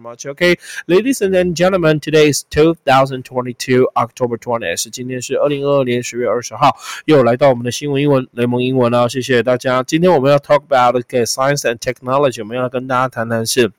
[0.00, 0.27] much.
[0.27, 0.55] Okay,
[0.85, 4.91] ladies and gentlemen, today is 2022 October 20th.
[4.91, 9.09] 今天是二零二二年十月二十号，又来到我们的新闻英文雷蒙英文了。
[9.09, 9.81] 谢谢大家。
[9.81, 13.71] 今天我们要 talk about okay, science and technology，我们要跟大家谈谈是。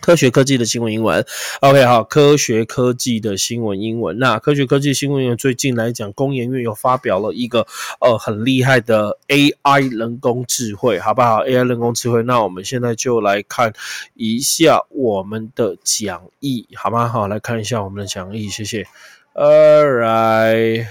[0.00, 1.24] 科学科技的新闻英文
[1.60, 4.18] ，OK，好，科学科技的新闻英文。
[4.18, 7.66] 那科学科技新闻英文最近来讲，工研院又发表了一个
[8.00, 12.22] 呃很厉害的 AI 人工智慧，好不好？AI 人工智慧。
[12.22, 13.72] 那我们现在就来看
[14.14, 17.08] 一下我们的讲义，好吗？
[17.08, 18.86] 好，来看一下我们的讲义，谢谢。
[19.34, 20.86] All right，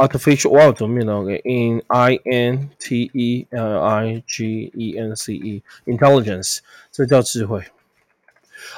[0.00, 6.58] artificial 哇，怎么念呢？OK，in I N T E L I G E N C E，intelligence，
[6.90, 7.62] 这叫智慧。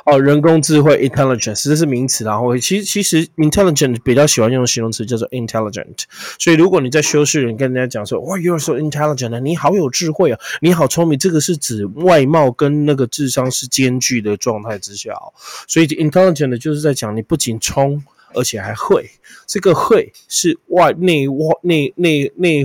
[0.05, 6.05] 哦，人工智慧 intelligence 这是名词，然后其实其实 intelligent 比较喜欢用形容词叫做 intelligent。
[6.39, 15.33] 所以如果你在修饰人跟人家讲说，哇，you are so intelligent，你好有智慧啊，你好聪明，这个是指外貌跟那个智商是兼具的状态之下哦。
[15.67, 18.03] 所以 intelligent 就是在讲你不仅聪。
[18.35, 19.11] 而且还会，
[19.47, 22.65] 这个会是外内外内内内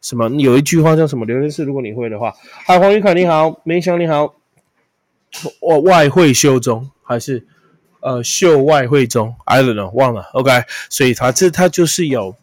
[0.00, 0.28] 什么？
[0.40, 1.24] 有一句话叫什么？
[1.24, 2.34] 刘律师，如果你会的话，
[2.66, 4.34] 嗨，黄宇凯你好，梅香你好，
[5.60, 7.46] 外外汇修中还是
[8.00, 10.22] 呃秀外汇中？I don't know，忘了。
[10.32, 10.50] OK，
[10.90, 12.36] 所以它这它就是有。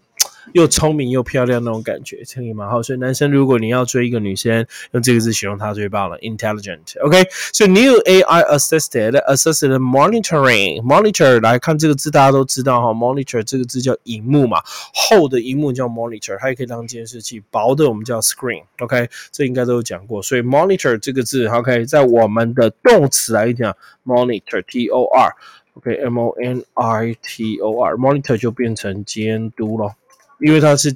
[0.53, 2.69] 又聪明又漂亮那种感觉，可以吗？
[2.69, 6.99] 好，所以男生如果你要追一个女生，用这个字形容她最棒了，intelligent。
[7.01, 14.61] OK，so new AI assisted assisted monitoring monitor 来看这个字，大家都知道哈，monitor 这个字叫荧幕嘛，
[14.93, 18.63] 厚的荧幕叫 monitor，它也可以当监视器，薄的我们叫 screen。
[18.79, 29.93] OK，这应该都有讲过，所以 monitor 这个字，OK，在我们的动词来讲，monitor，T O R，OK，M O N I T O R，monitor 就变成监督了。
[30.39, 30.95] 因为它是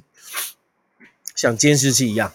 [1.34, 2.32] 像监视器一样，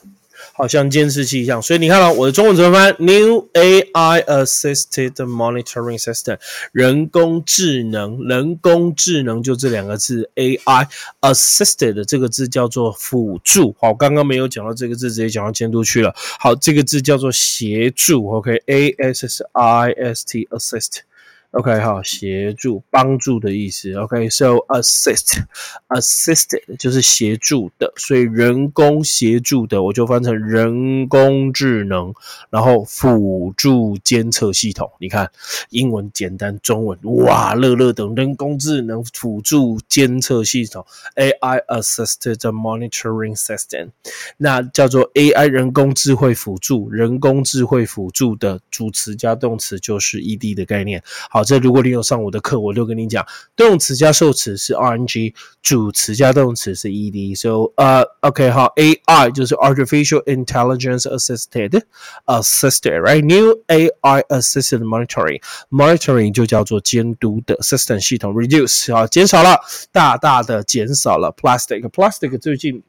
[0.54, 6.38] 好像监视器一样，所以你看到我的中文怎么翻？New AI assisted monitoring system，
[6.72, 10.88] 人工智能，人工智能就这两个字，AI
[11.22, 13.76] assisted 这个字叫做辅助。
[13.80, 16.14] 好，刚刚没有讲到这个字，直接讲到监督去了。
[16.40, 18.30] 好，这个字叫做协助。
[18.32, 21.09] OK，A S S I S T assist。
[21.52, 23.92] OK，好，协助、帮助的意思。
[23.96, 32.14] OK，so assist，assisted 就是协助的，所以人工协助的，我就翻成人工智能，
[32.52, 34.92] 然后辅助监测系统。
[35.00, 35.32] 你看，
[35.72, 43.90] 英文简单，中文哇，乐乐等人工智能辅助监测系统，AI assisted monitoring system，
[44.38, 51.02] 那叫做 AI 人工智慧辅助，人工智慧辅助的主词加动词就是 ED 的概念。
[51.28, 51.39] 好。
[51.40, 53.26] 好，这如果你有上我的课，我就跟你讲，
[53.56, 57.40] 动词加受词是 RNG，主词加动词是 ED。
[57.40, 69.62] So，呃，OK，好，AI 就是 Artificial Intelligence Assisted，Assisted，right？New AI Assisted Monitoring，Monitoring 就叫做监督的 System 系统，Reduce 啊，减少了，
[69.94, 72.84] 大大的减少了 Plastic，Plastic 最近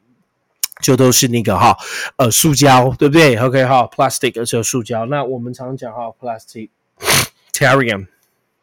[0.83, 1.77] 就都是那个哈，
[2.17, 5.07] 呃，塑胶，对不对？OK，好，Plastic 就是塑胶。
[5.07, 8.09] 那我们常讲哈，Plastic，Tarium。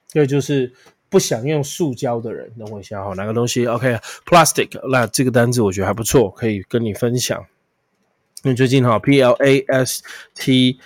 [0.07, 0.73] 这就是
[1.09, 2.51] 不想用塑胶的人。
[2.57, 4.79] 等我一下哈，哪个东西？OK，plastic。
[4.89, 7.45] 那这个单字我觉得还不错，可以跟你分享。
[8.43, 10.03] 因为最近哈，P L A S
[10.35, 10.79] T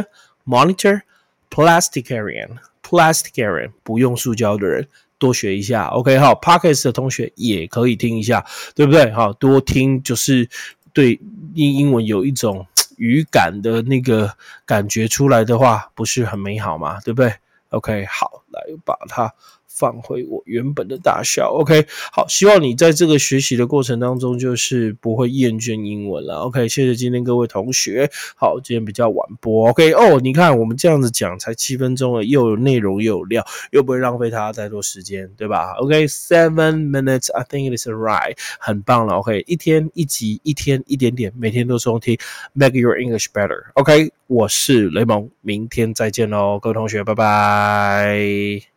[0.45, 1.03] monitor,
[1.49, 8.45] plasticarian, plasticarian 不用塑胶的人多学一下，OK 好 p o c k e t 的同学也可以听一下，
[8.75, 9.09] 对不对？
[9.11, 10.49] 好多听就是
[10.91, 11.17] 对
[11.53, 12.67] 英英文有一种
[12.97, 14.35] 语感的那个
[14.65, 17.33] 感觉出来的话，不是很美好嘛，对不对？
[17.69, 19.33] OK 好，来把它。
[19.76, 42.16] 放回我原本的大小，OK，好，希望你在这个学习的过程当中，就是不会厌倦英文了，OK，谢谢今天各位同学，好，今天比较晚播，OK，哦，你看我们这样子讲才七分钟了，又有内容又有料，又不会浪费大家太多时间，对吧？OK，seven minutes，I think it is right，很棒了，OK，一天一集，一天一点点，每天都收听
[42.54, 48.75] ，make your English better，OK，我是雷蒙，明天再见喽，各位同学，拜拜。